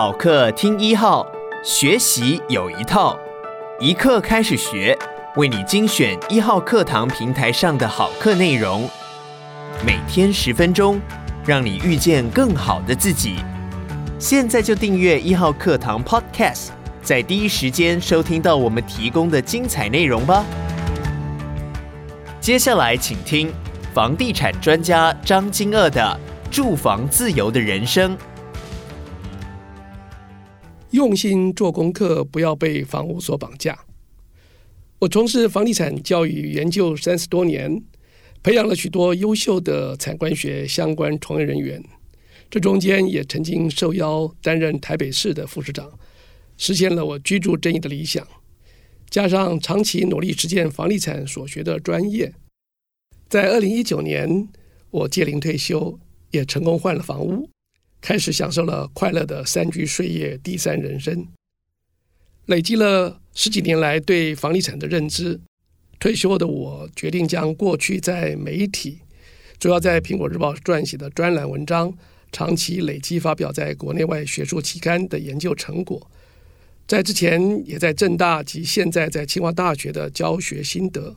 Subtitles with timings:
[0.00, 1.30] 好课听一号，
[1.62, 3.18] 学习有一套，
[3.78, 4.96] 一课开始学，
[5.36, 8.88] 为你精选一号课堂平台上的好课内容，
[9.84, 10.98] 每天十分钟，
[11.44, 13.40] 让你遇见更好的自己。
[14.18, 16.68] 现在就订阅一号课堂 Podcast，
[17.02, 20.42] 在第一时间收听到我们提供的精彩内容吧。
[22.40, 23.52] 接下来请听
[23.92, 26.18] 房地产专家张金鶚的
[26.50, 28.16] 《住房自由的人生》。
[30.90, 33.78] 用心做功课，不要被房屋所绑架。
[34.98, 37.82] 我从事房地产教育研究三十多年，
[38.42, 41.82] 培养了许多优秀的产官学相关从业人员。
[42.50, 45.88] 这中间也曾经受邀担任台北市的副市长，
[46.56, 48.26] 实现了我居住正义的理想。
[49.08, 52.32] 加上长期努力实践房地产所学的专业，
[53.28, 54.48] 在二零一九年，
[54.90, 55.98] 我届龄退休，
[56.32, 57.48] 也成功换了房屋。
[58.00, 61.28] 开始享受了快乐的三居岁月第三人生，
[62.46, 65.40] 累积了十几年来对房地产的认知。
[65.98, 69.00] 退休的我决定将过去在媒体，
[69.58, 71.92] 主要在《苹果日报》撰写的专栏文章，
[72.32, 76.10] 长期累积发表在国内外学术期刊的研究成果，
[76.86, 81.14] 在之前也在政大及现在在清华大学的教学心得，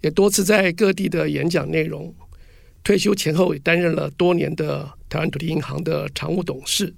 [0.00, 2.14] 也多次在各地的演讲内容。
[2.84, 6.94] 退休前后也担任了多年的台湾土地银行的常务董事，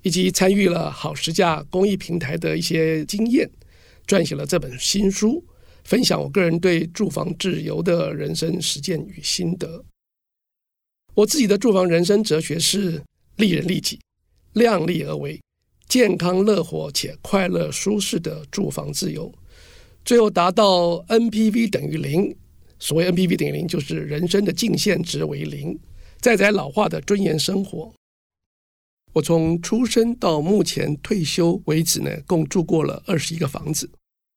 [0.00, 3.48] 以及参与了好十价公益平台的一些经验，
[4.06, 5.44] 撰写了这本新书，
[5.84, 9.84] 分享我个人对住房自由的人生实践与心得。
[11.12, 13.02] 我自己的住房人生哲学是
[13.36, 14.00] 利人利己、
[14.54, 15.38] 量力而为、
[15.86, 19.30] 健康乐活且快乐舒适的住房自由，
[20.02, 22.34] 最后达到 NPV 等于零。
[22.78, 25.78] 所谓 NPV 等于零，就是人生的净现值为零，
[26.20, 27.92] 在宅老化的尊严生活。
[29.14, 33.88] 我从出生到目前退休为止呢，共住过了二十一个房子，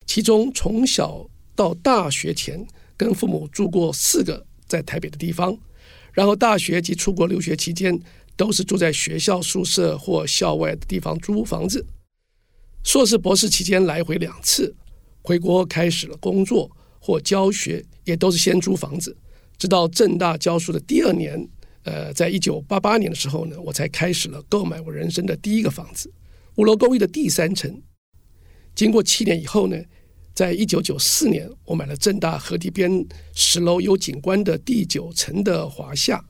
[0.05, 5.57] 其中从小到大学前跟父母住过四个在台北的地方，
[6.13, 7.99] 然后大学及出国留学期间
[8.38, 11.85] 都是住在学校宿舍或校外的地方租房子。
[12.85, 14.73] 硕士博士期间来回两次，
[15.22, 17.85] 回国开始了工作或教学。
[18.03, 19.15] 也都是先租房子，
[19.57, 21.47] 直到正大教书的第二年，
[21.83, 26.11] 呃，在一九八八年的时候呢，我才开始了购买我人生的第一个房子，
[26.55, 27.81] 五楼公寓的第三层。
[28.75, 29.77] 经过七年以后呢，
[30.33, 36.23] 在一九九四年，我买了正大河堤边十楼有景观的第九层的华夏，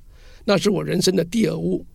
[0.45, 1.85] 那是我人生的第二屋。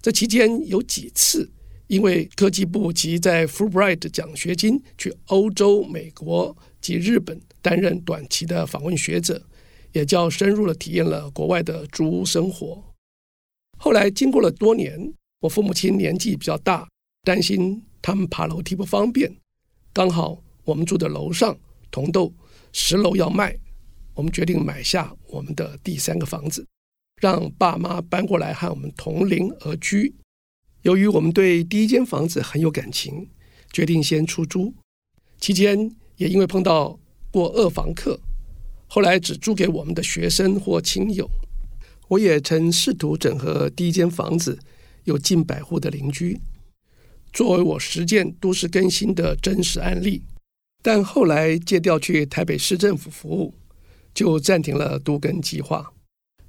[0.00, 1.50] 这期间有几次
[1.88, 7.38] 因为科技部及在 Fulbright 奖学金去欧洲、美国及日本。
[7.60, 9.44] 担任短期的访问学者，
[9.92, 12.82] 也较深入的体验了国外的租屋生活。
[13.76, 16.88] 后来经过了多年，我父母亲年纪比较大，
[17.24, 19.36] 担心他们爬楼梯不方便。
[19.92, 21.58] 刚好我们住的楼上
[21.90, 22.32] 同栋
[22.72, 23.58] 十楼要卖，
[24.14, 26.64] 我们决定买下我们的第三个房子，
[27.20, 30.14] 让爸妈搬过来和我们同邻而居。
[30.88, 33.28] 由于我们对第一间房子很有感情，
[33.70, 34.72] 决定先出租。
[35.38, 36.98] 期间也因为碰到
[37.30, 38.18] 过二房客，
[38.86, 41.28] 后来只租给我们的学生或亲友。
[42.08, 44.58] 我也曾试图整合第一间房子，
[45.04, 46.40] 有近百户的邻居，
[47.34, 50.22] 作为我实践都市更新的真实案例。
[50.82, 53.52] 但后来借调去台北市政府服务，
[54.14, 55.92] 就暂停了都更计划。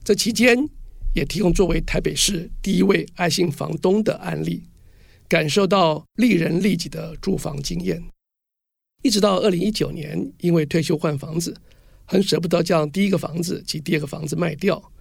[0.01, 0.69] 这期间
[1.13, 4.63] 也提供作为台北市第一位爱心房东的案例，
[5.27, 8.03] 感受到利人利己的住房经验。
[9.01, 11.55] 一直到二零一九年，因为退休换房子，
[12.05, 14.91] 很舍不得将第一个房子及第二个房子卖掉，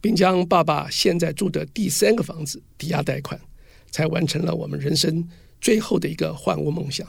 [0.00, 3.40] 并将爸爸现在住的第三个房子抵押贷款，
[3.90, 5.28] 才完成了我们人生
[5.60, 7.06] 最后的一个换屋梦想。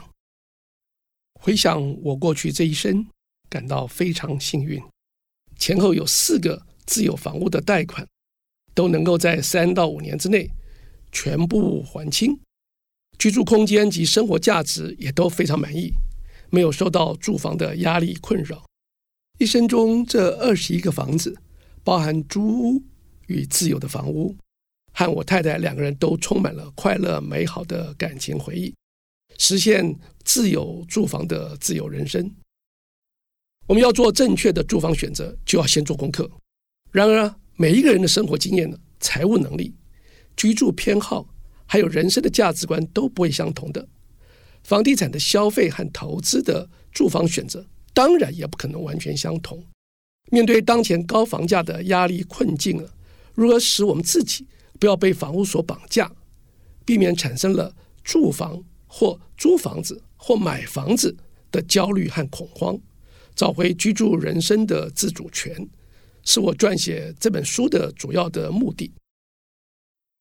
[1.40, 3.06] 回想我过去这一生，
[3.48, 4.82] 感到非常幸运，
[5.56, 8.06] 前后有四个自有房屋的贷款，
[8.80, 10.50] 都能够在三到五年之内
[11.12, 12.40] 全部还清，
[13.18, 15.92] 居住空间及生活价值也都非常满意。
[16.48, 18.64] 没有受到住房的压力困扰，
[19.38, 21.36] 一生中这二十一个房子，
[21.84, 22.40] 包含租
[22.70, 22.82] 屋
[23.26, 24.34] 与自有的房屋，
[24.94, 28.74] 和我太太两个人都充满了快乐美好的感情回忆，
[29.36, 29.94] 实现
[30.24, 32.34] 自有住房的自由人生。
[33.66, 36.30] 我们要做正确的住房选择，就要先做功课。
[36.90, 39.74] 然而，每一个人的生活经验呢、财务能力、
[40.34, 41.28] 居住偏好，
[41.66, 43.86] 还有人生的价值观都不会相同的。
[44.64, 49.62] 房地产的消费和投资的住房选择，当然也不可能完全相同。
[50.30, 52.94] 面对当前高房价的压力困境了，
[53.34, 54.46] 如何使我们自己
[54.78, 56.10] 不要被房屋所绑架，
[56.86, 61.14] 避免产生了住房或租房子或买房子
[61.52, 62.78] 的焦虑和恐慌，
[63.34, 65.68] 找回居住人生的自主权，
[66.24, 68.92] 是我撰写这本书的主要的目的。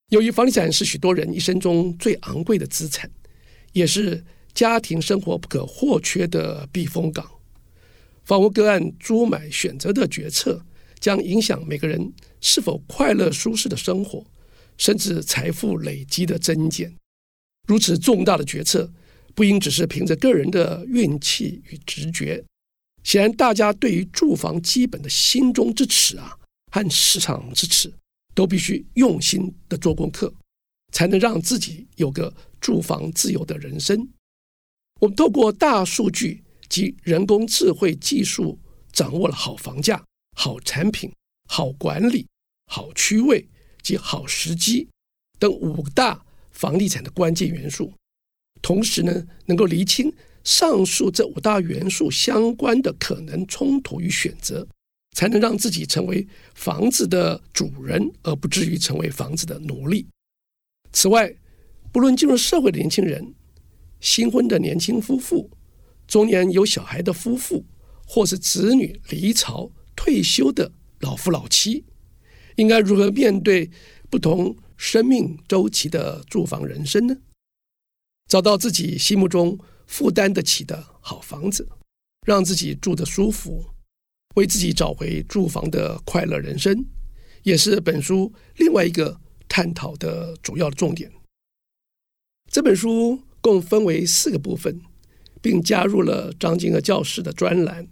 [0.09, 3.09] 由于房地产是许多人一生中最昂贵的资产，
[3.73, 4.23] 也是
[4.53, 7.29] 家庭生活不可或缺的避风港，
[8.25, 10.65] 房屋个案租买选择的决策，
[10.99, 12.11] 将影响每个人
[12.41, 14.25] 是否快乐舒适的生活，
[14.77, 16.95] 甚至财富累积的增减。
[17.67, 18.91] 如此重大的决策，
[19.35, 22.43] 不应只是凭着个人的运气与直觉。
[23.03, 26.37] 显然，大家对于住房基本的心中之尺啊，
[26.71, 27.91] 和市场之尺，
[28.35, 30.33] 都必须用心的做功课，
[30.91, 34.07] 才能让自己有个住房自由的人生。
[34.99, 38.59] 我们透过大数据及人工智慧技术，
[38.91, 40.03] 掌握了好房价、
[40.35, 41.11] 好产品、
[41.47, 42.27] 好管理、
[42.67, 43.47] 好区位
[43.81, 44.87] 及好时机
[45.39, 47.93] 等五大房地产的关键元素，
[48.61, 50.13] 同时呢，能够厘清
[50.43, 54.67] 上述这五大元素相关的可能冲突与选择，
[55.15, 60.07] 才能让自己成为房子的主人，而不至于成为房子的奴隶。
[60.91, 61.35] 此外，
[61.91, 63.33] 不论进入社会的年轻人、
[63.99, 65.49] 新婚的年轻夫妇、
[66.07, 67.65] 中年有小孩的夫妇，
[68.05, 70.71] 或是子女离巢退休的
[71.01, 71.83] 老夫老妻，
[72.55, 73.69] 应该如何面对
[74.09, 77.17] 不同生命周期的住房人生呢？
[78.27, 79.59] 找到自己心目中
[79.89, 81.67] 负担得起的好房子，
[82.25, 83.65] 让自己住得舒服，
[84.35, 86.85] 为自己找回住房的快乐人生，
[87.41, 91.11] 也是本书另外一个探讨的主要重点。
[92.51, 94.79] 这本书共分为四个部分，
[95.41, 97.87] 并加入了张金鶚教师的专栏，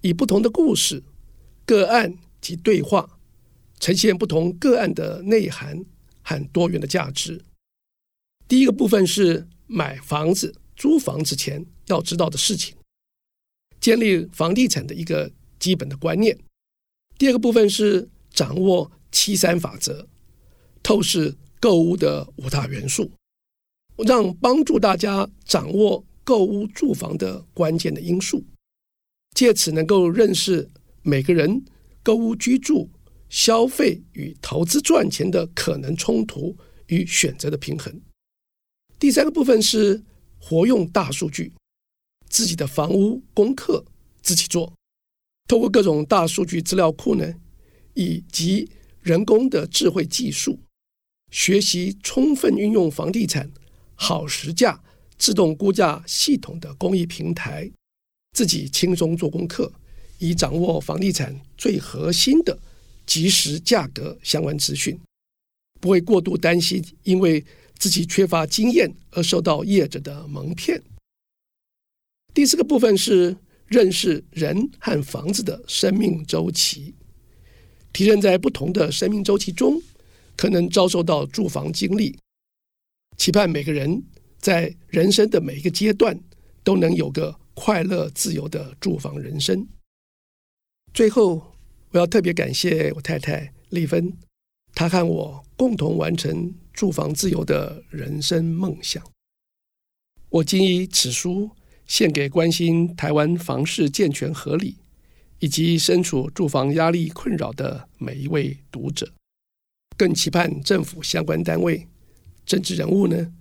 [0.00, 1.04] 以不同的故事、
[1.66, 3.18] 个案及对话，
[3.78, 5.84] 呈现不同个案的内涵。
[6.22, 7.42] 很多元的价值。
[8.46, 12.74] 第一个部分是买房子、租房之前要知道的事情，
[13.80, 16.38] 建立房地产的一个基本的观念。
[17.18, 20.06] 第二个部分是掌握七三法则，
[20.82, 23.10] 透视购物的五大元素，
[23.96, 28.44] 让帮助大家掌握购屋住房的关键的因素，
[29.34, 30.70] 借此能够认识
[31.02, 31.64] 每个人
[32.02, 32.88] 购屋居住。
[33.30, 38.00] 消费与投资赚钱的可能冲突与选择的平衡。
[38.98, 40.02] 第三个部分是
[40.38, 41.52] 活用大数据，
[42.28, 43.84] 自己的房屋功课
[44.22, 44.72] 自己做，
[45.46, 47.34] 透过各种大数据资料库呢，
[47.94, 48.70] 以及
[49.00, 50.58] 人工的智慧技术，
[51.30, 53.50] 学习充分运用房地产
[53.94, 54.82] 好时价
[55.16, 57.70] 自动估价系统的公益平台，
[58.32, 59.72] 自己轻松做功课，
[60.18, 62.58] 以掌握房地产最核心的。
[63.06, 65.00] 即时价格相关资讯，
[65.80, 67.42] 不会过度担心，因为
[67.78, 70.82] 自己缺乏经验而受到业者的蒙骗。
[72.34, 73.36] 第四个部分是
[73.66, 76.94] 认识人和房子的生命周期，
[77.92, 79.80] 体认在不同的生命周期中
[80.36, 82.18] 可能遭受到住房经历，
[83.16, 84.02] 期盼每个人
[84.38, 86.18] 在人生的每一个阶段
[86.62, 89.66] 都能有个快乐自由的住房人生。
[90.92, 91.54] 最后。
[91.90, 94.12] 我要特别感谢我太太丽芬，
[94.74, 99.02] 他和我共同完成住房自由的人生梦想。
[100.28, 101.50] 我谨以此书
[101.86, 104.76] 献给关心台湾房市健全合理，
[105.38, 109.12] 以及身处住房压力困扰的每一位读者，
[109.96, 111.88] 更期盼政府相关单位、
[112.46, 113.32] 政治人物呢，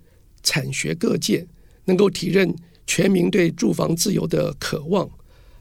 [0.43, 1.45] 产学各界
[1.85, 2.55] 能够体认
[2.85, 5.09] 全民对住房自由的渴望，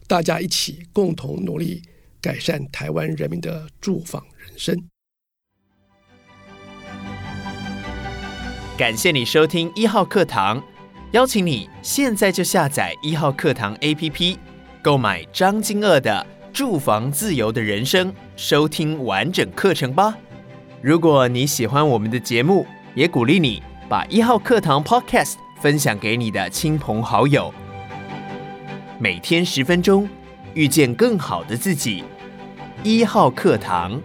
[0.07, 1.83] 大家一起共同努力。
[2.19, 4.77] 改善台湾人民的住房人生。
[8.77, 10.63] 感谢你收听一号课堂，
[11.13, 14.37] 邀请你现在就下载一号课堂 APP，
[14.83, 20.15] 购买张金鶚的《住房自由的人生》，收听完整课程吧。
[20.83, 27.55] 如果你喜欢我们的节目，也鼓励你把一号课堂 Podcast 分享给你的亲朋好友。
[28.99, 30.07] 每天十分钟，
[30.53, 32.05] 遇见更好的自己。
[32.83, 33.99] 一号课堂。